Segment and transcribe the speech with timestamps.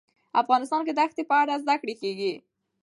[0.41, 2.33] افغانستان کې د ښتې په اړه زده کړه کېږي.